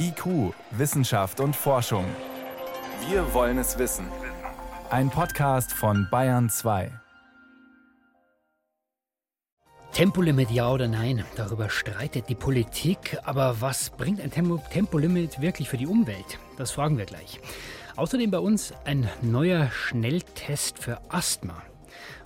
[0.00, 2.04] IQ, Wissenschaft und Forschung.
[3.08, 4.06] Wir wollen es wissen.
[4.90, 6.90] Ein Podcast von Bayern 2.
[9.92, 11.24] Tempolimit ja oder nein?
[11.36, 13.18] Darüber streitet die Politik.
[13.24, 16.38] Aber was bringt ein Tempo Tempolimit wirklich für die Umwelt?
[16.56, 17.40] Das fragen wir gleich.
[17.96, 21.62] Außerdem bei uns ein neuer Schnelltest für Asthma.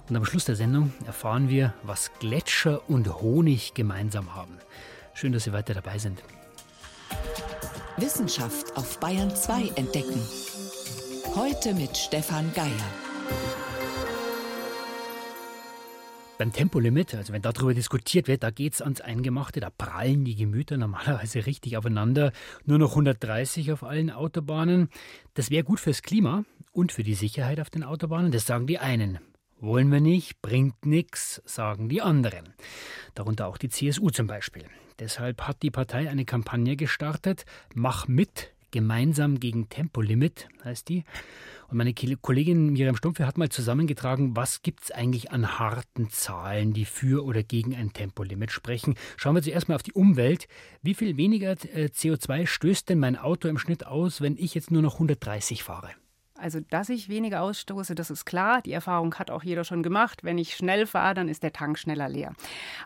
[0.09, 4.59] Und am Schluss der Sendung erfahren wir, was Gletscher und Honig gemeinsam haben.
[5.15, 6.23] Schön, dass Sie weiter dabei sind.
[7.99, 10.21] Wissenschaft auf Bayern 2 entdecken.
[11.35, 12.71] Heute mit Stefan Geier.
[16.39, 20.35] Beim Tempolimit, also wenn darüber diskutiert wird, da geht es ans Eingemachte, da prallen die
[20.35, 22.33] Gemüter normalerweise richtig aufeinander.
[22.65, 24.89] Nur noch 130 auf allen Autobahnen.
[25.35, 28.79] Das wäre gut fürs Klima und für die Sicherheit auf den Autobahnen, das sagen die
[28.79, 29.19] einen.
[29.61, 32.55] Wollen wir nicht, bringt nichts, sagen die anderen.
[33.15, 34.65] Darunter auch die CSU zum Beispiel.
[34.99, 41.05] Deshalb hat die Partei eine Kampagne gestartet, Mach mit, Gemeinsam gegen Tempolimit heißt die.
[41.69, 46.73] Und meine Kollegin Miriam Stumpfe hat mal zusammengetragen, was gibt es eigentlich an harten Zahlen,
[46.73, 48.95] die für oder gegen ein Tempolimit sprechen.
[49.17, 50.49] Schauen wir zuerst mal auf die Umwelt.
[50.81, 54.71] Wie viel weniger äh, CO2 stößt denn mein Auto im Schnitt aus, wenn ich jetzt
[54.71, 55.91] nur noch 130 fahre?
[56.43, 58.63] Also, dass ich weniger ausstoße, das ist klar.
[58.63, 60.25] Die Erfahrung hat auch jeder schon gemacht.
[60.25, 62.33] Wenn ich schnell fahre, dann ist der Tank schneller leer.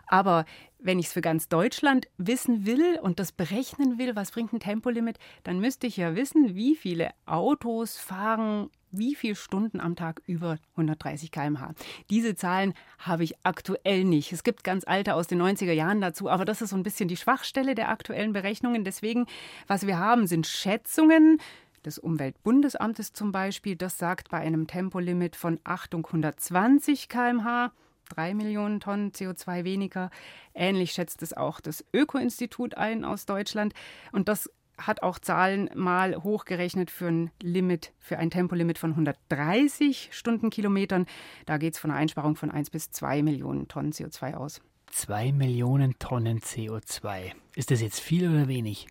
[0.05, 0.45] Aber
[0.79, 4.59] wenn ich es für ganz Deutschland wissen will und das berechnen will, was bringt ein
[4.59, 10.21] Tempolimit, dann müsste ich ja wissen, wie viele Autos fahren wie viele Stunden am Tag
[10.25, 11.73] über 130 km/h.
[12.09, 14.31] Diese Zahlen habe ich aktuell nicht.
[14.31, 17.07] Es gibt ganz alte aus den 90er Jahren dazu, aber das ist so ein bisschen
[17.07, 18.83] die Schwachstelle der aktuellen Berechnungen.
[18.83, 19.25] Deswegen,
[19.67, 21.39] was wir haben, sind Schätzungen
[21.85, 23.75] des Umweltbundesamtes zum Beispiel.
[23.75, 27.71] Das sagt bei einem Tempolimit von Achtung 120 km/h
[28.09, 30.09] 3 Millionen Tonnen CO2 weniger.
[30.53, 33.73] Ähnlich schätzt es auch das Öko-Institut ein aus Deutschland.
[34.11, 40.09] Und das hat auch Zahlen mal hochgerechnet für ein Limit, für ein Tempolimit von 130
[40.11, 41.05] Stundenkilometern.
[41.45, 44.61] Da geht es von einer Einsparung von 1 bis 2 Millionen Tonnen CO2 aus.
[44.91, 47.31] 2 Millionen Tonnen CO2.
[47.55, 48.87] Ist das jetzt viel oder wenig?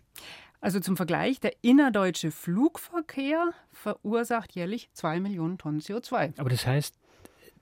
[0.59, 6.37] Also zum Vergleich, der innerdeutsche Flugverkehr verursacht jährlich 2 Millionen Tonnen CO2.
[6.39, 6.95] Aber das heißt,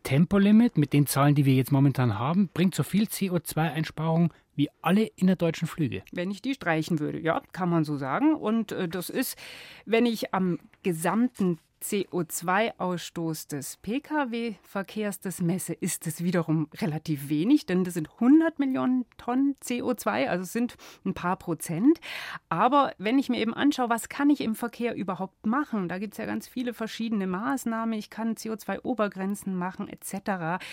[0.06, 5.08] Tempolimit mit den Zahlen, die wir jetzt momentan haben, bringt so viel CO2-Einsparung wie alle
[5.16, 6.04] innerdeutschen Flüge.
[6.12, 8.36] Wenn ich die streichen würde, ja, kann man so sagen.
[8.36, 9.36] Und äh, das ist,
[9.86, 17.84] wenn ich am gesamten CO2-Ausstoß des Pkw-Verkehrs das messe, ist es wiederum relativ wenig, denn
[17.84, 20.76] das sind 100 Millionen Tonnen CO2, also sind
[21.06, 22.00] ein paar Prozent.
[22.50, 26.14] Aber wenn ich mir eben anschaue, was kann ich im Verkehr überhaupt machen, da gibt
[26.14, 27.94] es ja ganz viele verschiedene Maßnahmen.
[27.94, 30.64] Ich kann CO2-Obergrenzen machen etc.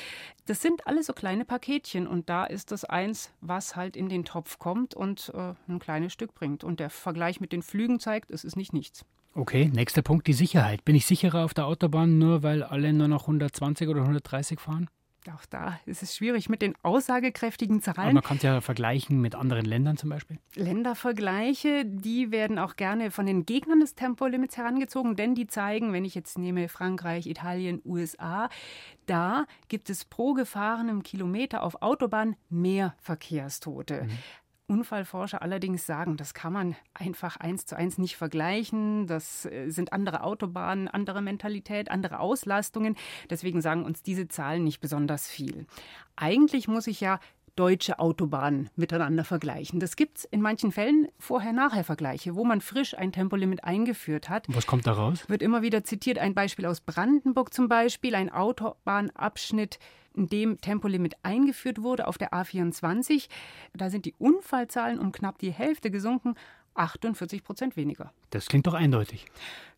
[0.47, 4.25] Das sind alles so kleine Paketchen und da ist das eins, was halt in den
[4.25, 6.65] Topf kommt und äh, ein kleines Stück bringt.
[6.65, 9.05] Und der Vergleich mit den Flügen zeigt, es ist nicht nichts.
[9.35, 10.85] Okay, nächster Punkt, die Sicherheit.
[10.85, 14.89] Bin ich sicherer auf der Autobahn, nur weil alle nur noch 120 oder 130 fahren?
[15.31, 17.99] Auch da ist es schwierig mit den aussagekräftigen Zahlen.
[17.99, 20.39] Aber man kann es ja vergleichen mit anderen Ländern zum Beispiel.
[20.57, 26.05] Ländervergleiche, die werden auch gerne von den Gegnern des Tempolimits herangezogen, denn die zeigen, wenn
[26.05, 28.49] ich jetzt nehme Frankreich, Italien, USA,
[29.07, 34.03] da gibt es pro gefahrenem Kilometer auf Autobahn mehr Verkehrstote.
[34.03, 34.11] Mhm.
[34.73, 39.07] Unfallforscher allerdings sagen, das kann man einfach eins zu eins nicht vergleichen.
[39.07, 42.97] Das äh, sind andere Autobahnen, andere Mentalität, andere Auslastungen.
[43.29, 45.67] Deswegen sagen uns diese Zahlen nicht besonders viel.
[46.17, 47.21] Eigentlich muss ich ja
[47.55, 49.79] deutsche Autobahnen miteinander vergleichen.
[49.79, 54.47] Das gibt es in manchen Fällen Vorher-Nachher-Vergleiche, wo man frisch ein Tempolimit eingeführt hat.
[54.49, 55.29] Was kommt da raus?
[55.29, 56.19] Wird immer wieder zitiert.
[56.19, 59.79] Ein Beispiel aus Brandenburg zum Beispiel, ein Autobahnabschnitt
[60.15, 63.29] in dem Tempolimit eingeführt wurde auf der A24.
[63.75, 66.35] Da sind die Unfallzahlen um knapp die Hälfte gesunken,
[66.75, 68.13] 48 Prozent weniger.
[68.31, 69.27] Das klingt doch eindeutig.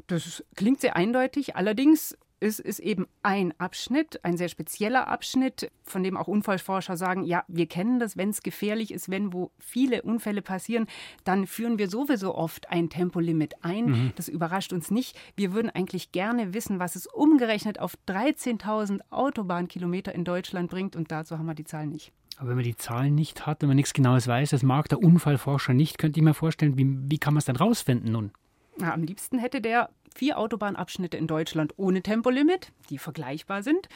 [0.07, 1.57] Das klingt sehr eindeutig.
[1.57, 7.25] Allerdings ist, ist eben ein Abschnitt, ein sehr spezieller Abschnitt, von dem auch Unfallforscher sagen,
[7.25, 10.87] ja, wir kennen das, wenn es gefährlich ist, wenn wo viele Unfälle passieren,
[11.25, 13.87] dann führen wir sowieso oft ein Tempolimit ein.
[13.87, 14.13] Mhm.
[14.17, 15.17] Das überrascht uns nicht.
[15.37, 21.11] Wir würden eigentlich gerne wissen, was es umgerechnet auf 13.000 Autobahnkilometer in Deutschland bringt und
[21.11, 22.13] dazu haben wir die Zahlen nicht.
[22.37, 25.01] Aber wenn man die Zahlen nicht hat, wenn man nichts Genaues weiß, das mag der
[25.01, 28.33] Unfallforscher nicht, könnte ich mir vorstellen, wie, wie kann man es dann rausfinden nun?
[28.77, 33.89] Na, am liebsten hätte der vier Autobahnabschnitte in Deutschland ohne Tempolimit, die vergleichbar sind.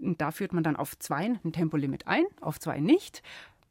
[0.00, 3.22] Und da führt man dann auf zwei ein Tempolimit ein, auf zwei nicht.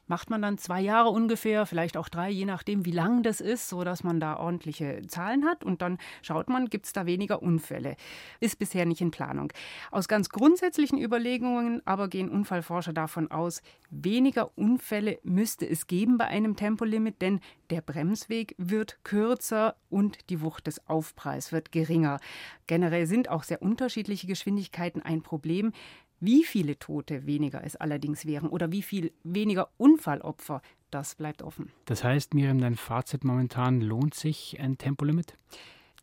[0.10, 3.70] Macht man dann zwei Jahre ungefähr, vielleicht auch drei, je nachdem, wie lang das ist,
[3.70, 5.64] sodass man da ordentliche Zahlen hat.
[5.64, 7.96] Und dann schaut man, gibt es da weniger Unfälle.
[8.40, 9.54] Ist bisher nicht in Planung.
[9.92, 16.26] Aus ganz grundsätzlichen Überlegungen aber gehen Unfallforscher davon aus, weniger Unfälle müsste es geben bei
[16.26, 17.40] einem Tempolimit, denn
[17.70, 22.20] der Bremsweg wird kürzer und die Wucht des Aufpreis wird geringer.
[22.68, 25.72] Generell sind auch sehr unterschiedliche Geschwindigkeiten ein Problem.
[26.20, 30.62] Wie viele Tote weniger es allerdings wären oder wie viel weniger Unfallopfer,
[30.92, 31.72] das bleibt offen.
[31.86, 35.38] Das heißt, Miriam, dein Fazit momentan, lohnt sich ein Tempolimit?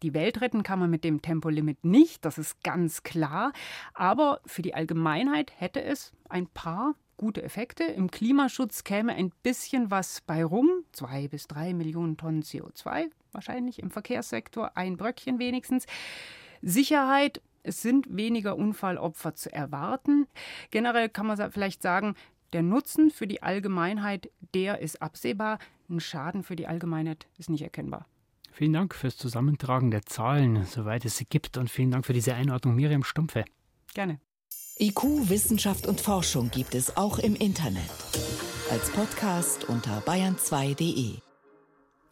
[0.02, 3.52] Die Welt retten kann man mit dem Tempolimit nicht, das ist ganz klar.
[3.94, 7.84] Aber für die Allgemeinheit hätte es ein paar gute Effekte.
[7.84, 10.68] Im Klimaschutz käme ein bisschen was bei rum.
[10.92, 15.86] Zwei bis drei Millionen Tonnen CO2 wahrscheinlich im Verkehrssektor, ein Bröckchen wenigstens.
[16.62, 20.26] Sicherheit es sind weniger Unfallopfer zu erwarten.
[20.70, 22.14] Generell kann man vielleicht sagen,
[22.52, 25.58] der Nutzen für die Allgemeinheit, der ist absehbar.
[25.88, 28.06] Ein Schaden für die Allgemeinheit ist nicht erkennbar.
[28.52, 31.58] Vielen Dank fürs Zusammentragen der Zahlen, soweit es sie gibt.
[31.58, 33.44] Und vielen Dank für diese Einordnung, Miriam Stumpfe.
[33.92, 34.20] Gerne.
[34.78, 37.90] IQ, Wissenschaft und Forschung gibt es auch im Internet.
[38.70, 41.18] Als Podcast unter bayern2.de.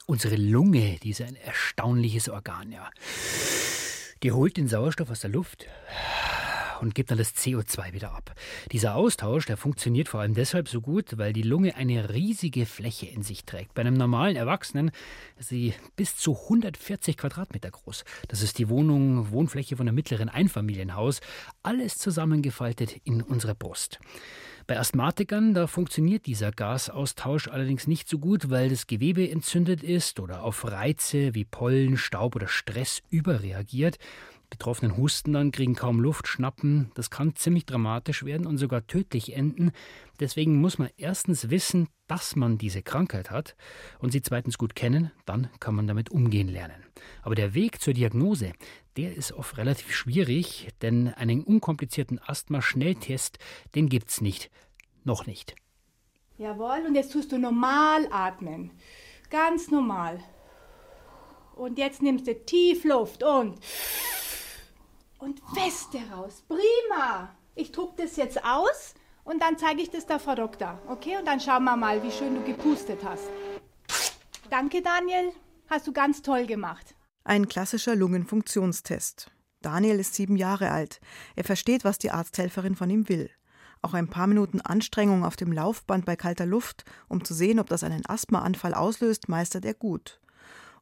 [0.06, 2.90] Unsere Lunge, die ist ein erstaunliches Organ, ja.
[4.24, 5.66] Die holt den Sauerstoff aus der Luft
[6.80, 8.34] und gibt dann das CO2 wieder ab.
[8.72, 13.04] Dieser Austausch, der funktioniert vor allem deshalb so gut, weil die Lunge eine riesige Fläche
[13.04, 13.74] in sich trägt.
[13.74, 14.92] Bei einem normalen Erwachsenen
[15.38, 18.06] ist sie bis zu 140 Quadratmeter groß.
[18.28, 21.20] Das ist die Wohnung, Wohnfläche von einem mittleren Einfamilienhaus.
[21.62, 24.00] Alles zusammengefaltet in unserer Brust.
[24.66, 30.20] Bei Asthmatikern, da funktioniert dieser Gasaustausch allerdings nicht so gut, weil das Gewebe entzündet ist
[30.20, 33.98] oder auf Reize wie Pollen, Staub oder Stress überreagiert.
[34.54, 36.92] Betroffenen husten dann, kriegen kaum Luft, schnappen.
[36.94, 39.72] Das kann ziemlich dramatisch werden und sogar tödlich enden.
[40.20, 43.56] Deswegen muss man erstens wissen, dass man diese Krankheit hat
[43.98, 46.84] und sie zweitens gut kennen, dann kann man damit umgehen lernen.
[47.22, 48.52] Aber der Weg zur Diagnose,
[48.96, 53.38] der ist oft relativ schwierig, denn einen unkomplizierten Asthma-Schnelltest,
[53.74, 54.52] den gibt's nicht.
[55.02, 55.56] Noch nicht.
[56.38, 58.70] Jawohl, und jetzt tust du normal atmen.
[59.30, 60.20] Ganz normal.
[61.56, 63.58] Und jetzt nimmst du tief Luft und
[65.18, 66.44] und fest raus.
[66.48, 67.34] Prima.
[67.54, 68.94] Ich druck das jetzt aus
[69.24, 70.80] und dann zeige ich das der Frau Doktor.
[70.88, 71.16] Okay?
[71.16, 73.28] Und dann schauen wir mal, wie schön du gepustet hast.
[74.50, 75.32] Danke, Daniel.
[75.68, 76.94] Hast du ganz toll gemacht.
[77.24, 79.30] Ein klassischer Lungenfunktionstest.
[79.62, 81.00] Daniel ist sieben Jahre alt.
[81.36, 83.30] Er versteht, was die Arzthelferin von ihm will.
[83.80, 87.68] Auch ein paar Minuten Anstrengung auf dem Laufband bei kalter Luft, um zu sehen, ob
[87.68, 90.20] das einen Asthmaanfall auslöst, meistert er gut.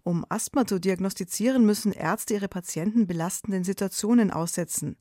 [0.04, 4.96] Um Asthma zu diagnostizieren, müssen Ärzte ihre Patienten belastenden Situationen aussetzen.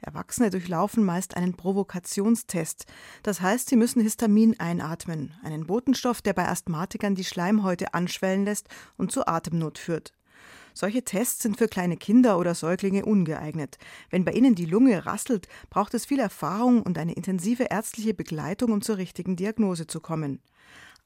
[0.00, 2.86] Erwachsene durchlaufen meist einen Provokationstest.
[3.24, 8.68] Das heißt, sie müssen Histamin einatmen, einen Botenstoff, der bei Asthmatikern die Schleimhäute anschwellen lässt
[8.96, 10.12] und zu Atemnot führt.
[10.72, 13.78] Solche Tests sind für kleine Kinder oder Säuglinge ungeeignet.
[14.10, 18.72] Wenn bei ihnen die Lunge rasselt, braucht es viel Erfahrung und eine intensive ärztliche Begleitung,
[18.72, 20.40] um zur richtigen Diagnose zu kommen.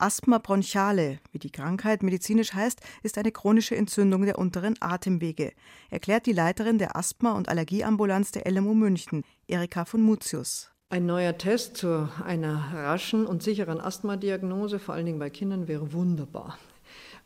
[0.01, 5.53] Asthma bronchiale, wie die Krankheit medizinisch heißt, ist eine chronische Entzündung der unteren Atemwege,
[5.91, 10.71] erklärt die Leiterin der Asthma- und Allergieambulanz der LMU München, Erika von Mutius.
[10.91, 15.93] Ein neuer Test zu einer raschen und sicheren Asthmadiagnose, vor allen Dingen bei Kindern, wäre
[15.93, 16.59] wunderbar.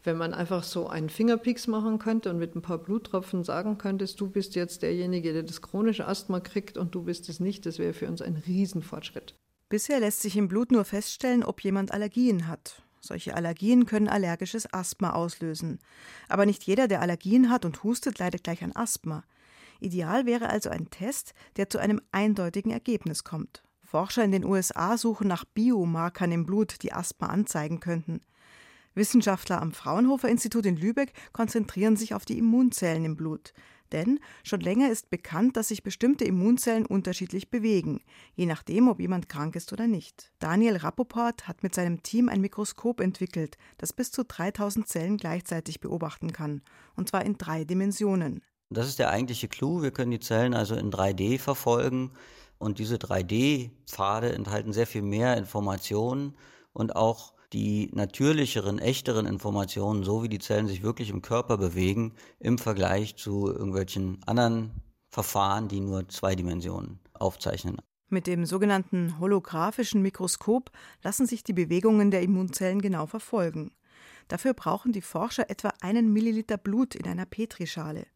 [0.02, 4.18] Wenn man einfach so einen Fingerpieks machen könnte und mit ein paar Bluttropfen sagen könntest,
[4.18, 7.78] du bist jetzt derjenige, der das chronische Asthma kriegt und du bist es nicht, das
[7.78, 9.36] wäre für uns ein Riesenfortschritt.
[9.72, 12.82] Bisher lässt sich im Blut nur feststellen, ob jemand Allergien hat.
[13.00, 15.78] Solche Allergien können allergisches Asthma auslösen.
[16.28, 19.24] Aber nicht jeder, der Allergien hat und hustet, leidet gleich an Asthma.
[19.80, 23.62] Ideal wäre also ein Test, der zu einem eindeutigen Ergebnis kommt.
[23.82, 28.20] Forscher in den USA suchen nach Biomarkern im Blut, die Asthma anzeigen könnten.
[28.94, 33.54] Wissenschaftler am Fraunhofer Institut in Lübeck konzentrieren sich auf die Immunzellen im Blut.
[33.92, 38.00] Denn schon länger ist bekannt, dass sich bestimmte Immunzellen unterschiedlich bewegen,
[38.34, 40.32] je nachdem, ob jemand krank ist oder nicht.
[40.38, 45.80] Daniel Rappoport hat mit seinem Team ein Mikroskop entwickelt, das bis zu 3000 Zellen gleichzeitig
[45.80, 46.62] beobachten kann,
[46.96, 48.42] und zwar in drei Dimensionen.
[48.70, 49.82] Das ist der eigentliche Clou.
[49.82, 52.12] Wir können die Zellen also in 3D verfolgen
[52.58, 56.34] und diese 3D-Pfade enthalten sehr viel mehr Informationen
[56.72, 62.14] und auch die natürlicheren, echteren Informationen, so wie die Zellen sich wirklich im Körper bewegen,
[62.38, 64.70] im Vergleich zu irgendwelchen anderen
[65.08, 67.76] Verfahren, die nur zwei Dimensionen aufzeichnen.
[68.08, 70.70] Mit dem sogenannten holographischen Mikroskop
[71.02, 73.72] lassen sich die Bewegungen der Immunzellen genau verfolgen.
[74.28, 78.06] Dafür brauchen die Forscher etwa einen Milliliter Blut in einer Petrischale.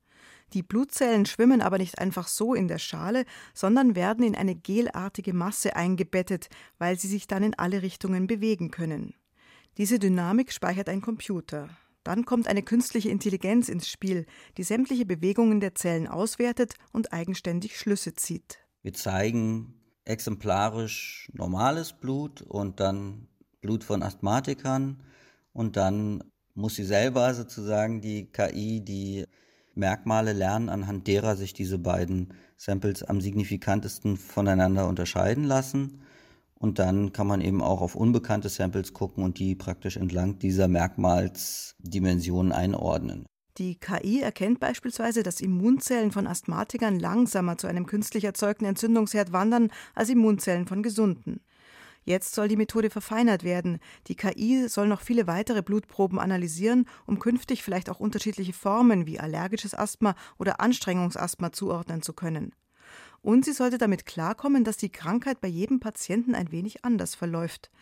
[0.52, 5.32] Die Blutzellen schwimmen aber nicht einfach so in der Schale, sondern werden in eine gelartige
[5.32, 9.14] Masse eingebettet, weil sie sich dann in alle Richtungen bewegen können.
[9.78, 11.68] Diese Dynamik speichert ein Computer.
[12.02, 14.24] Dann kommt eine künstliche Intelligenz ins Spiel,
[14.56, 18.58] die sämtliche Bewegungen der Zellen auswertet und eigenständig Schlüsse zieht.
[18.82, 23.28] Wir zeigen exemplarisch normales Blut und dann
[23.60, 25.02] Blut von Asthmatikern
[25.52, 29.26] und dann muss sie selber sozusagen die KI die
[29.74, 36.00] Merkmale lernen, anhand derer sich diese beiden Samples am signifikantesten voneinander unterscheiden lassen.
[36.58, 40.68] Und dann kann man eben auch auf unbekannte Samples gucken und die praktisch entlang dieser
[40.68, 43.26] Merkmalsdimensionen einordnen.
[43.58, 49.70] Die KI erkennt beispielsweise, dass Immunzellen von Asthmatikern langsamer zu einem künstlich erzeugten Entzündungsherd wandern
[49.94, 51.40] als Immunzellen von Gesunden.
[52.04, 53.80] Jetzt soll die Methode verfeinert werden.
[54.06, 59.18] Die KI soll noch viele weitere Blutproben analysieren, um künftig vielleicht auch unterschiedliche Formen wie
[59.18, 62.52] allergisches Asthma oder Anstrengungsasthma zuordnen zu können.
[63.26, 67.72] Und sie sollte damit klarkommen, dass die Krankheit bei jedem Patienten ein wenig anders verläuft.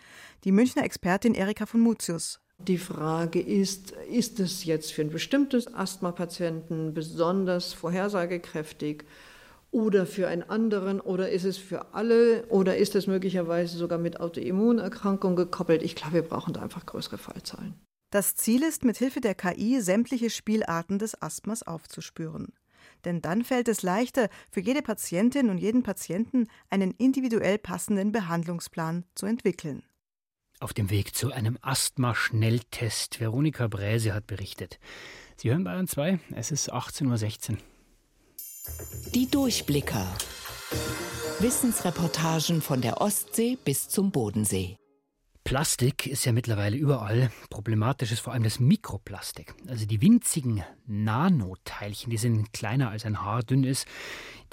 [0.45, 2.41] Die Münchner Expertin Erika von Mutius.
[2.57, 9.05] Die Frage ist, ist es jetzt für ein bestimmtes Asthmapatienten besonders vorhersagekräftig
[9.71, 14.21] oder für einen anderen oder ist es für alle oder ist es möglicherweise sogar mit
[14.21, 15.83] Autoimmunerkrankung gekoppelt?
[15.83, 17.75] Ich glaube, wir brauchen da einfach größere Fallzahlen.
[18.11, 22.55] Das Ziel ist, mit Hilfe der KI sämtliche Spielarten des Asthmas aufzuspüren
[23.05, 29.05] denn dann fällt es leichter, für jede Patientin und jeden Patienten einen individuell passenden Behandlungsplan
[29.15, 29.83] zu entwickeln.
[30.61, 33.21] Auf dem Weg zu einem Asthma-Schnelltest.
[33.21, 34.79] Veronika Bräse hat berichtet.
[35.37, 37.59] Sie hören Bayern 2, es ist 18.16 Uhr.
[39.15, 40.07] Die Durchblicker.
[41.41, 44.77] Wissensreportagen von der Ostsee bis zum Bodensee.
[45.45, 47.31] Plastik ist ja mittlerweile überall.
[47.51, 49.55] Problematisch ist vor allem das Mikroplastik.
[49.69, 53.87] Also die winzigen Nanoteilchen, die sind kleiner als ein Haar dünn ist,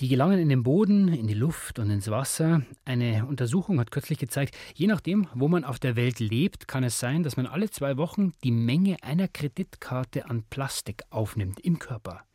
[0.01, 2.63] die gelangen in den Boden, in die Luft und ins Wasser.
[2.83, 7.00] Eine Untersuchung hat kürzlich gezeigt, je nachdem, wo man auf der Welt lebt, kann es
[7.00, 12.25] sein, dass man alle zwei Wochen die Menge einer Kreditkarte an Plastik aufnimmt im Körper.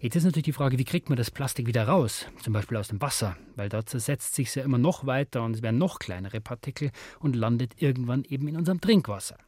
[0.00, 2.26] Jetzt ist natürlich die Frage, wie kriegt man das Plastik wieder raus?
[2.42, 5.62] Zum Beispiel aus dem Wasser, weil dort zersetzt sich ja immer noch weiter und es
[5.62, 9.38] werden noch kleinere Partikel und landet irgendwann eben in unserem Trinkwasser.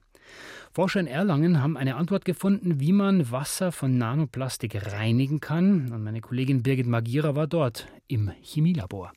[0.73, 5.93] Forscher in Erlangen haben eine Antwort gefunden, wie man Wasser von Nanoplastik reinigen kann.
[5.93, 9.13] Und meine Kollegin Birgit Magira war dort im Chemielabor.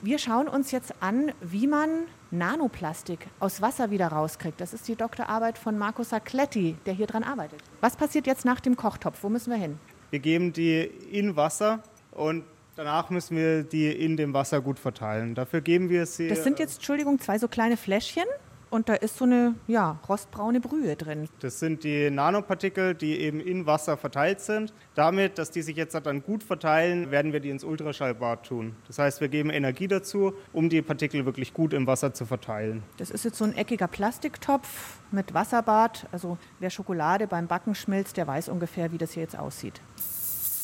[0.00, 4.60] Wir schauen uns jetzt an, wie man Nanoplastik aus Wasser wieder rauskriegt.
[4.60, 7.60] Das ist die Doktorarbeit von Marco Sacletti, der hier dran arbeitet.
[7.80, 9.24] Was passiert jetzt nach dem Kochtopf?
[9.24, 9.76] Wo müssen wir hin?
[10.10, 12.44] Wir geben die in Wasser und
[12.76, 15.34] danach müssen wir die in dem Wasser gut verteilen.
[15.34, 16.28] Dafür geben wir sie.
[16.28, 18.26] Das sind jetzt, Entschuldigung, zwei so kleine Fläschchen
[18.70, 21.28] und da ist so eine ja, rostbraune Brühe drin.
[21.40, 24.72] Das sind die Nanopartikel, die eben in Wasser verteilt sind.
[24.94, 28.76] Damit, dass die sich jetzt dann gut verteilen, werden wir die ins Ultraschallbad tun.
[28.86, 32.82] Das heißt, wir geben Energie dazu, um die Partikel wirklich gut im Wasser zu verteilen.
[32.98, 36.06] Das ist jetzt so ein eckiger Plastiktopf mit Wasserbad.
[36.12, 39.80] Also wer Schokolade beim Backen schmilzt, der weiß ungefähr, wie das hier jetzt aussieht.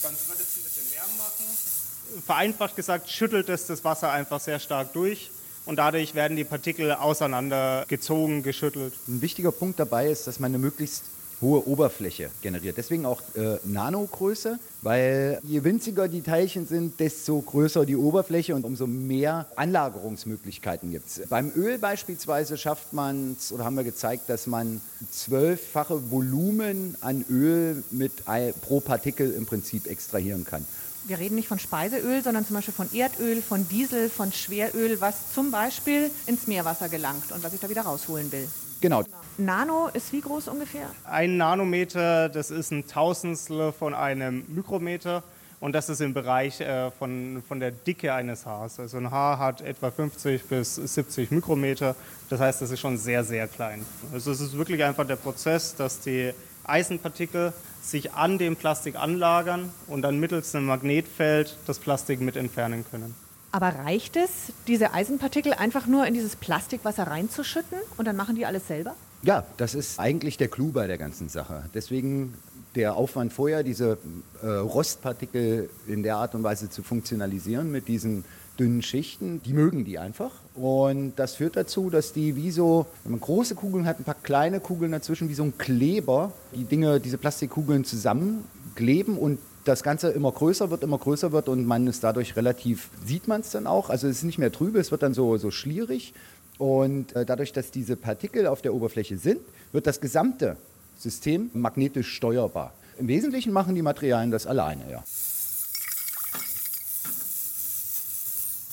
[0.02, 2.22] Ganze wird jetzt ein bisschen Lärm machen.
[2.26, 5.30] Vereinfacht gesagt schüttelt es das Wasser einfach sehr stark durch
[5.66, 8.94] und dadurch werden die Partikel auseinandergezogen, geschüttelt.
[9.08, 11.04] Ein wichtiger Punkt dabei ist, dass man eine möglichst
[11.40, 12.76] hohe Oberfläche generiert.
[12.76, 18.64] Deswegen auch äh, Nanogröße, weil je winziger die Teilchen sind, desto größer die Oberfläche und
[18.64, 21.28] umso mehr Anlagerungsmöglichkeiten gibt es.
[21.28, 24.80] Beim Öl beispielsweise schafft man es, oder haben wir gezeigt, dass man
[25.10, 28.24] zwölffache Volumen an Öl mit
[28.62, 30.64] pro Partikel im Prinzip extrahieren kann
[31.06, 35.32] wir reden nicht von Speiseöl, sondern zum Beispiel von Erdöl, von Diesel, von Schweröl, was
[35.34, 38.48] zum Beispiel ins Meerwasser gelangt und was ich da wieder rausholen will.
[38.80, 39.02] Genau.
[39.38, 40.86] Nano ist wie groß ungefähr?
[41.04, 45.22] Ein Nanometer, das ist ein Tausendstel von einem Mikrometer.
[45.60, 48.78] Und das ist im Bereich äh, von, von der Dicke eines Haars.
[48.78, 51.96] Also ein Haar hat etwa 50 bis 70 Mikrometer.
[52.28, 53.86] Das heißt, das ist schon sehr, sehr klein.
[54.12, 56.34] Also es ist wirklich einfach der Prozess, dass die
[56.64, 57.52] Eisenpartikel
[57.82, 63.14] sich an dem Plastik anlagern und dann mittels einem Magnetfeld das Plastik mit entfernen können.
[63.52, 68.46] Aber reicht es, diese Eisenpartikel einfach nur in dieses Plastikwasser reinzuschütten und dann machen die
[68.46, 68.96] alles selber?
[69.22, 71.64] Ja, das ist eigentlich der Clou bei der ganzen Sache.
[71.72, 72.34] Deswegen
[72.74, 73.98] der Aufwand vorher, diese
[74.42, 78.24] äh, Rostpartikel in der Art und Weise zu funktionalisieren mit diesen
[78.58, 80.30] dünnen Schichten, die mögen die einfach.
[80.54, 84.16] Und das führt dazu, dass die wie so, wenn man große Kugeln hat, ein paar
[84.22, 90.10] kleine Kugeln dazwischen, wie so ein Kleber, die Dinge, diese Plastikkugeln zusammenkleben und das Ganze
[90.10, 93.66] immer größer wird, immer größer wird und man ist dadurch relativ, sieht man es dann
[93.66, 96.12] auch, also es ist nicht mehr trübe, es wird dann so, so schlierig
[96.58, 99.40] und äh, dadurch, dass diese Partikel auf der Oberfläche sind,
[99.72, 100.56] wird das gesamte
[100.98, 102.74] System magnetisch steuerbar.
[102.98, 105.02] Im Wesentlichen machen die Materialien das alleine, ja.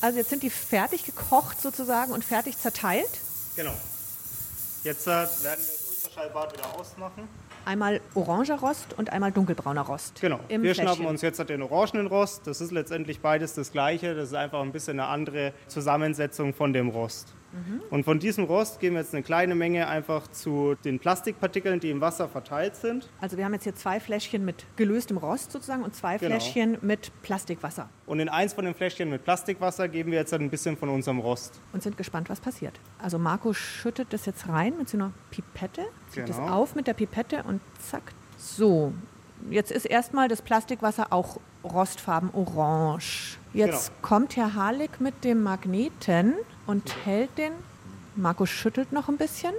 [0.02, 3.10] Also jetzt sind die fertig gekocht sozusagen und fertig zerteilt?
[3.56, 3.74] Genau.
[4.84, 7.28] Jetzt äh, werden wir das Ultraschallbad wieder ausmachen.
[7.66, 10.20] Einmal oranger Rost und einmal dunkelbrauner Rost.
[10.20, 10.40] Genau.
[10.48, 10.86] Wir Fläschchen.
[10.88, 12.48] schnappen uns jetzt den orangenen Rost.
[12.48, 14.16] Das ist letztendlich beides das gleiche.
[14.16, 17.34] Das ist einfach ein bisschen eine andere Zusammensetzung von dem Rost.
[17.54, 17.82] Mhm.
[17.90, 21.90] Und von diesem Rost geben wir jetzt eine kleine Menge einfach zu den Plastikpartikeln, die
[21.90, 23.10] im Wasser verteilt sind.
[23.20, 26.32] Also wir haben jetzt hier zwei Fläschchen mit gelöstem Rost sozusagen und zwei Genau.
[26.32, 30.50] Fläschchen mit Plastikwasser Und in eins von den Fläschchen mit Plastikwasser geben wir jetzt ein
[30.50, 31.60] bisschen von unserem Rost.
[31.74, 32.80] und sind gespannt, was passiert.
[33.00, 36.54] Also Marco schüttet das jetzt rein mit so einer Pipette, zieht es Genau.
[36.54, 38.14] auf mit der Pipette und zack.
[38.38, 38.94] So,
[39.50, 43.38] jetzt ist erstmal das Plastikwasser auch rostfarben orange.
[43.54, 44.00] Jetzt Genau.
[44.02, 46.34] kommt Herr Harlik mit dem Magneten
[46.72, 47.52] und hält den.
[48.16, 49.54] Marco schüttelt noch ein bisschen.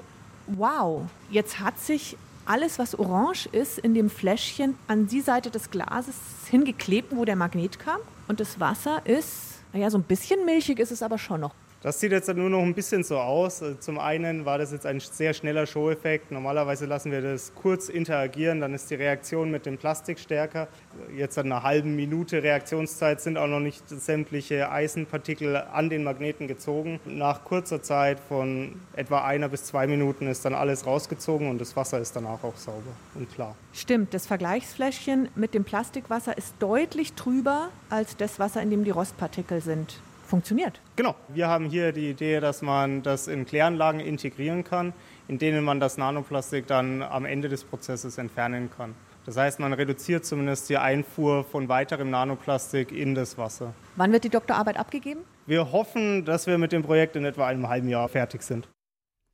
[0.47, 2.17] Wow, jetzt hat sich
[2.47, 6.17] alles, was orange ist, in dem Fläschchen an die Seite des Glases
[6.51, 8.01] hingeklebt, wo der Magnet kam.
[8.27, 11.55] Und das Wasser ist, naja, so ein bisschen milchig ist es aber schon noch.
[11.83, 13.61] Das sieht jetzt nur noch ein bisschen so aus.
[13.81, 16.31] Zum einen war das jetzt ein sehr schneller Show-Effekt.
[16.31, 20.69] Normalerweise lassen wir das kurz interagieren, dann ist die Reaktion mit dem Plastik stärker.
[21.17, 26.47] Jetzt an einer halben Minute Reaktionszeit sind auch noch nicht sämtliche Eisenpartikel an den Magneten
[26.47, 27.01] gezogen.
[27.05, 31.75] Nach kurzer Zeit von etwa einer bis zwei Minuten ist dann alles rausgezogen und das
[31.75, 33.57] Wasser ist danach auch sauber und klar.
[33.73, 38.91] Stimmt, das Vergleichsfläschchen mit dem Plastikwasser ist deutlich trüber als das Wasser, in dem die
[38.91, 40.01] Rostpartikel sind.
[40.33, 40.81] Funktioniert.
[40.97, 44.95] Genau, wir haben hier die Idee, dass man das in Kläranlagen integrieren kann,
[45.29, 48.95] in denen man das Nanoplastik dann am Ende des Prozesses entfernen kann.
[49.27, 53.75] Das heißt, man reduziert zumindest die Einfuhr von weiterem Nanoplastik in das Wasser.
[53.97, 55.21] Wann wird die Doktorarbeit abgegeben?
[55.45, 58.71] Wir hoffen, dass wir mit dem Projekt in etwa einem halben Jahr fertig sind.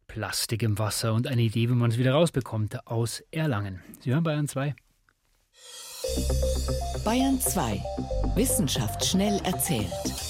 [0.08, 3.84] Plastik im Wasser und eine Idee, wie man es wieder rausbekommt, aus Erlangen.
[4.00, 4.74] Sie hören Bayern 2.
[7.04, 7.80] Bayern 2.
[8.34, 10.27] Wissenschaft schnell erzählt.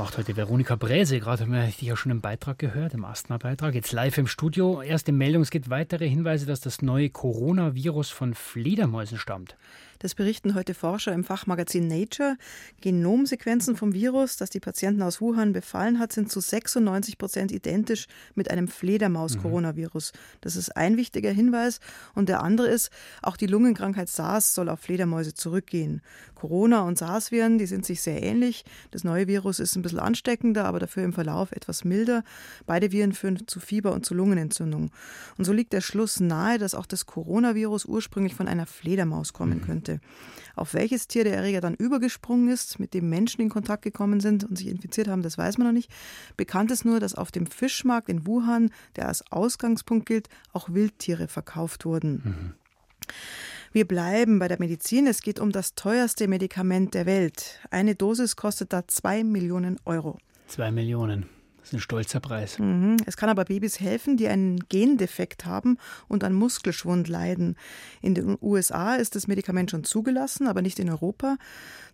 [0.00, 1.20] Macht heute Veronika Bräse.
[1.20, 3.74] Gerade haben wir dich ja schon im Beitrag gehört, im Asthma-Beitrag.
[3.74, 4.80] Jetzt live im Studio.
[4.80, 9.56] Erste Meldung: Es gibt weitere Hinweise, dass das neue Coronavirus von Fledermäusen stammt.
[10.00, 12.38] Das berichten heute Forscher im Fachmagazin Nature.
[12.80, 18.06] Genomsequenzen vom Virus, das die Patienten aus Wuhan befallen hat, sind zu 96 Prozent identisch
[18.34, 20.12] mit einem Fledermaus-Coronavirus.
[20.40, 21.80] Das ist ein wichtiger Hinweis.
[22.14, 22.88] Und der andere ist,
[23.20, 26.00] auch die Lungenkrankheit SARS soll auf Fledermäuse zurückgehen.
[26.34, 28.64] Corona- und SARS-Viren, die sind sich sehr ähnlich.
[28.92, 32.24] Das neue Virus ist ein bisschen ansteckender, aber dafür im Verlauf etwas milder.
[32.64, 34.92] Beide Viren führen zu Fieber und zu Lungenentzündung.
[35.36, 39.60] Und so liegt der Schluss nahe, dass auch das Coronavirus ursprünglich von einer Fledermaus kommen
[39.60, 39.89] könnte.
[40.54, 44.44] Auf welches Tier der Erreger dann übergesprungen ist, mit dem Menschen in Kontakt gekommen sind
[44.44, 45.90] und sich infiziert haben, das weiß man noch nicht.
[46.36, 51.28] Bekannt ist nur, dass auf dem Fischmarkt in Wuhan, der als Ausgangspunkt gilt, auch Wildtiere
[51.28, 52.54] verkauft wurden.
[53.72, 55.06] Wir bleiben bei der Medizin.
[55.06, 57.60] Es geht um das teuerste Medikament der Welt.
[57.70, 60.18] Eine Dosis kostet da zwei Millionen Euro.
[60.48, 61.26] Zwei Millionen.
[61.70, 62.58] Das ist ein stolzer Preis.
[62.58, 62.96] Mhm.
[63.06, 65.78] Es kann aber Babys helfen, die einen Gendefekt haben
[66.08, 67.56] und an Muskelschwund leiden.
[68.02, 71.36] In den USA ist das Medikament schon zugelassen, aber nicht in Europa.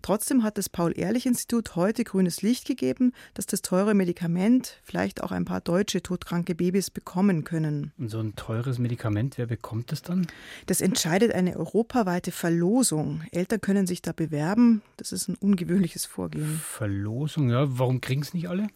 [0.00, 5.44] Trotzdem hat das Paul-Ehrlich-Institut heute grünes Licht gegeben, dass das teure Medikament vielleicht auch ein
[5.44, 7.92] paar deutsche todkranke Babys bekommen können.
[7.98, 10.26] Und so ein teures Medikament, wer bekommt das dann?
[10.66, 13.22] Das entscheidet eine europaweite Verlosung.
[13.30, 14.80] Eltern können sich da bewerben.
[14.96, 16.62] Das ist ein ungewöhnliches Vorgehen.
[16.64, 17.66] Verlosung, ja.
[17.68, 18.68] Warum kriegen es nicht alle?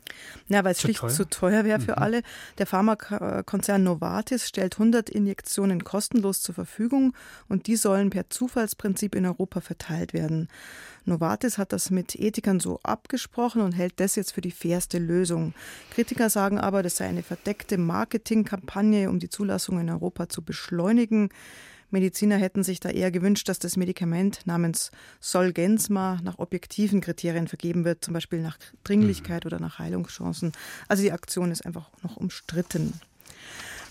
[0.48, 1.10] Ja, weil es Zu schlicht teuer?
[1.10, 2.02] zu teuer wäre für Mhm.
[2.02, 2.22] alle.
[2.58, 7.14] Der Pharmakonzern Novartis stellt 100 Injektionen kostenlos zur Verfügung
[7.48, 10.48] und die sollen per Zufallsprinzip in Europa verteilt werden.
[11.04, 15.54] Novartis hat das mit Ethikern so abgesprochen und hält das jetzt für die fairste Lösung.
[15.90, 21.30] Kritiker sagen aber, das sei eine verdeckte Marketingkampagne, um die Zulassung in Europa zu beschleunigen.
[21.90, 27.84] Mediziner hätten sich da eher gewünscht, dass das Medikament namens Solgensma nach objektiven Kriterien vergeben
[27.84, 30.52] wird, zum Beispiel nach Dringlichkeit oder nach Heilungschancen.
[30.88, 32.94] Also die Aktion ist einfach noch umstritten.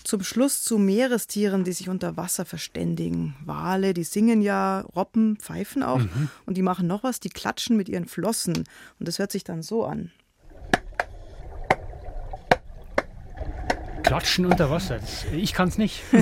[0.02, 3.36] Zum Schluss zu Meerestieren, die sich unter Wasser verständigen.
[3.44, 6.30] Wale, die singen ja, Robben pfeifen auch Mhm.
[6.46, 8.56] und die machen noch was, die klatschen mit ihren Flossen.
[8.98, 10.10] Und das hört sich dann so an.
[14.10, 14.98] Klatschen unter Wasser.
[14.98, 16.02] Das, ich kann es nicht.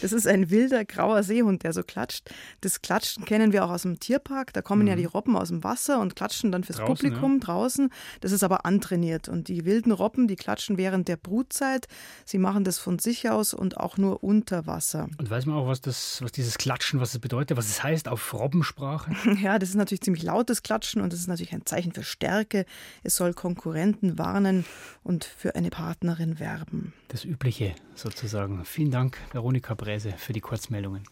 [0.00, 2.30] Das ist ein wilder grauer Seehund, der so klatscht.
[2.60, 4.52] Das Klatschen kennen wir auch aus dem Tierpark.
[4.52, 6.84] Da kommen ja die Robben aus dem Wasser und klatschen dann fürs Mhm.
[6.84, 7.90] Draußen, Publikum draußen.
[8.20, 9.28] Das ist aber antrainiert.
[9.28, 11.88] Und die wilden Robben, die klatschen während der Brutzeit.
[12.24, 15.08] Sie machen das von sich aus und auch nur unter Wasser.
[15.18, 18.06] Und weiß man auch, was, das, was dieses Klatschen, was es bedeutet, was es heißt
[18.06, 19.12] auf Robbensprache?
[19.42, 22.66] Ja, das ist natürlich ziemlich lautes Klatschen und das ist natürlich ein Zeichen für Stärke.
[23.02, 24.64] Es soll Konkurrenten warnen
[25.02, 26.92] und für eine Partnerin werben.
[27.08, 28.64] Das übliche sozusagen.
[28.66, 31.04] Vielen Dank, Veronika Bräse, für die Kurzmeldungen.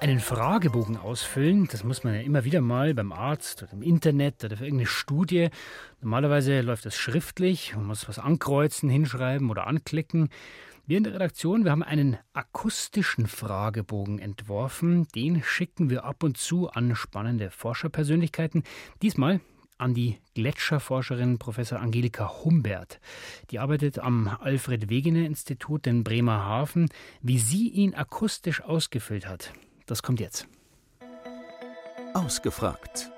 [0.00, 4.44] Einen Fragebogen ausfüllen, das muss man ja immer wieder mal beim Arzt oder im Internet
[4.44, 5.48] oder für irgendeine Studie.
[6.00, 10.28] Normalerweise läuft das schriftlich, man muss was ankreuzen, hinschreiben oder anklicken.
[10.86, 15.08] Wir in der Redaktion, wir haben einen akustischen Fragebogen entworfen.
[15.14, 18.64] Den schicken wir ab und zu an spannende Forscherpersönlichkeiten.
[19.00, 19.40] Diesmal
[19.78, 23.00] an die Gletscherforscherin Professor Angelika Humbert.
[23.50, 26.90] Die arbeitet am Alfred Wegener Institut in Bremerhaven.
[27.22, 29.54] Wie sie ihn akustisch ausgefüllt hat,
[29.86, 30.46] das kommt jetzt.
[32.12, 33.10] Ausgefragt.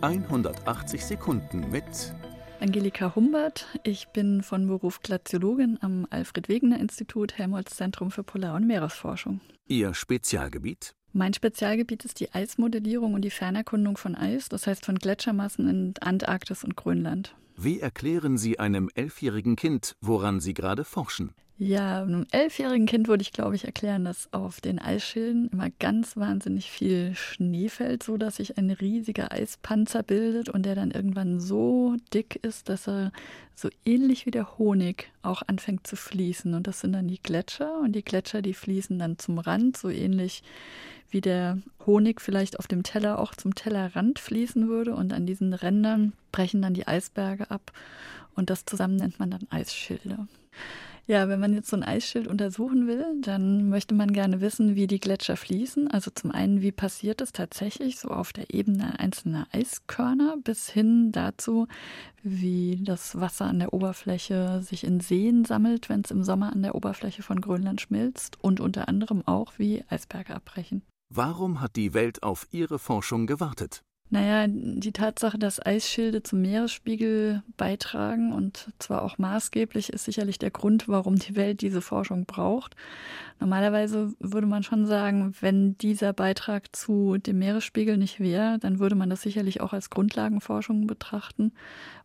[0.00, 2.12] 180 Sekunden mit
[2.60, 3.66] Angelika Humbert.
[3.84, 9.40] Ich bin von Beruf Glaziologin am Alfred Wegener Institut Helmholtz Zentrum für Polar- und Meeresforschung.
[9.68, 10.94] Ihr Spezialgebiet?
[11.12, 15.94] Mein Spezialgebiet ist die Eismodellierung und die Fernerkundung von Eis, das heißt von Gletschermassen in
[16.00, 17.36] Antarktis und Grönland.
[17.56, 21.32] Wie erklären Sie einem elfjährigen Kind, woran Sie gerade forschen?
[21.60, 26.16] Ja, einem elfjährigen Kind würde ich, glaube ich, erklären, dass auf den Eisschilden immer ganz
[26.16, 31.40] wahnsinnig viel Schnee fällt, so dass sich ein riesiger Eispanzer bildet und der dann irgendwann
[31.40, 33.10] so dick ist, dass er
[33.56, 36.54] so ähnlich wie der Honig auch anfängt zu fließen.
[36.54, 39.90] Und das sind dann die Gletscher und die Gletscher, die fließen dann zum Rand, so
[39.90, 40.44] ähnlich
[41.10, 44.94] wie der Honig vielleicht auf dem Teller auch zum Tellerrand fließen würde.
[44.94, 47.72] Und an diesen Rändern brechen dann die Eisberge ab
[48.36, 50.28] und das zusammen nennt man dann Eisschilde.
[51.10, 54.86] Ja, wenn man jetzt so ein Eisschild untersuchen will, dann möchte man gerne wissen, wie
[54.86, 55.88] die Gletscher fließen.
[55.88, 61.10] Also zum einen, wie passiert es tatsächlich so auf der Ebene einzelner Eiskörner bis hin
[61.10, 61.66] dazu,
[62.22, 66.60] wie das Wasser an der Oberfläche sich in Seen sammelt, wenn es im Sommer an
[66.60, 70.82] der Oberfläche von Grönland schmilzt und unter anderem auch, wie Eisberge abbrechen.
[71.08, 73.82] Warum hat die Welt auf Ihre Forschung gewartet?
[74.10, 80.50] Naja, die Tatsache, dass Eisschilde zum Meeresspiegel beitragen und zwar auch maßgeblich, ist sicherlich der
[80.50, 82.74] Grund, warum die Welt diese Forschung braucht.
[83.38, 88.94] Normalerweise würde man schon sagen, wenn dieser Beitrag zu dem Meeresspiegel nicht wäre, dann würde
[88.94, 91.52] man das sicherlich auch als Grundlagenforschung betrachten,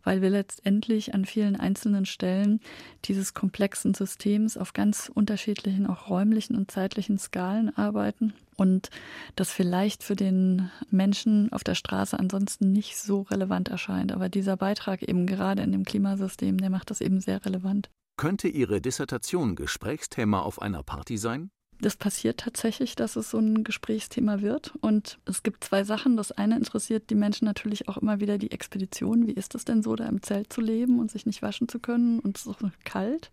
[0.04, 2.60] weil wir letztendlich an vielen einzelnen Stellen
[3.06, 8.90] dieses komplexen Systems auf ganz unterschiedlichen, auch räumlichen und zeitlichen Skalen arbeiten und
[9.36, 14.12] das vielleicht für den Menschen auf der Straße ansonsten nicht so relevant erscheint.
[14.12, 17.90] Aber dieser Beitrag eben gerade in dem Klimasystem, der macht das eben sehr relevant.
[18.18, 21.50] Könnte Ihre Dissertation Gesprächsthema auf einer Party sein?
[21.84, 24.74] Das passiert tatsächlich, dass es so ein Gesprächsthema wird.
[24.80, 26.16] Und es gibt zwei Sachen.
[26.16, 29.28] Das eine interessiert die Menschen natürlich auch immer wieder die Expedition.
[29.28, 31.80] Wie ist es denn so, da im Zelt zu leben und sich nicht waschen zu
[31.80, 33.32] können und es ist auch kalt?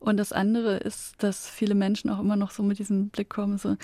[0.00, 3.58] Und das andere ist, dass viele Menschen auch immer noch so mit diesem Blick kommen,
[3.58, 3.76] so,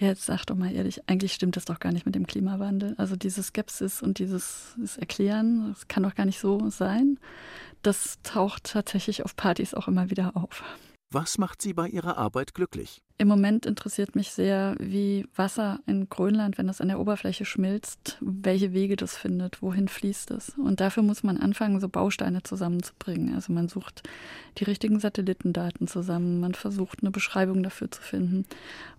[0.00, 2.96] ja, jetzt sag doch mal ehrlich, eigentlich stimmt das doch gar nicht mit dem Klimawandel.
[2.98, 7.20] Also diese Skepsis und dieses, dieses Erklären, das kann doch gar nicht so sein.
[7.82, 10.64] Das taucht tatsächlich auf Partys auch immer wieder auf.
[11.14, 13.02] Was macht Sie bei Ihrer Arbeit glücklich?
[13.18, 18.16] Im Moment interessiert mich sehr, wie Wasser in Grönland, wenn das an der Oberfläche schmilzt,
[18.22, 20.54] welche Wege das findet, wohin fließt es.
[20.56, 23.34] Und dafür muss man anfangen, so Bausteine zusammenzubringen.
[23.34, 24.08] Also man sucht
[24.56, 28.46] die richtigen Satellitendaten zusammen, man versucht eine Beschreibung dafür zu finden.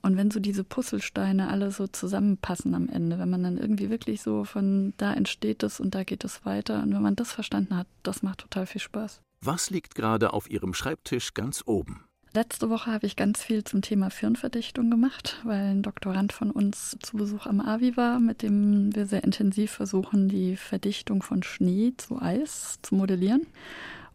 [0.03, 4.21] Und wenn so diese Puzzlesteine alle so zusammenpassen am Ende, wenn man dann irgendwie wirklich
[4.21, 7.75] so von da entsteht es und da geht es weiter, und wenn man das verstanden
[7.75, 9.19] hat, das macht total viel Spaß.
[9.45, 12.05] Was liegt gerade auf Ihrem Schreibtisch ganz oben?
[12.33, 16.95] Letzte Woche habe ich ganz viel zum Thema Firnverdichtung gemacht, weil ein Doktorand von uns
[17.01, 21.91] zu Besuch am AVI war, mit dem wir sehr intensiv versuchen, die Verdichtung von Schnee
[21.97, 23.45] zu Eis zu modellieren.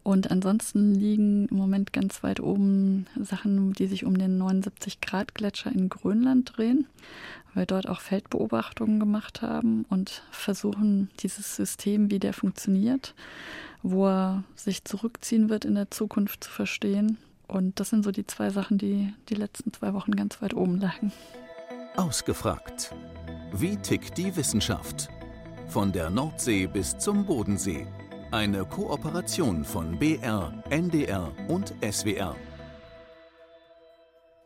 [0.01, 5.89] Und ansonsten liegen im Moment ganz weit oben Sachen, die sich um den 79-Grad-Gletscher in
[5.89, 6.87] Grönland drehen,
[7.53, 13.13] weil wir dort auch Feldbeobachtungen gemacht haben und versuchen, dieses System, wie der funktioniert,
[13.83, 17.17] wo er sich zurückziehen wird in der Zukunft zu verstehen.
[17.47, 20.79] Und das sind so die zwei Sachen, die die letzten zwei Wochen ganz weit oben
[20.79, 21.11] lagen.
[21.95, 22.93] Ausgefragt.
[23.53, 25.09] Wie tickt die Wissenschaft?
[25.67, 27.87] Von der Nordsee bis zum Bodensee.
[28.31, 32.35] Eine Kooperation von BR, NDR und SWR.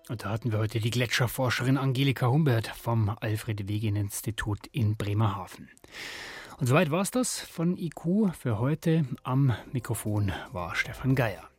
[0.10, 5.70] Und da hatten wir heute die Gletscherforscherin Angelika Humbert vom Alfred Wegener Institut in Bremerhaven.
[6.60, 9.06] Und soweit war es das von IQ für heute.
[9.24, 11.53] Am Mikrofon war Stefan Geier.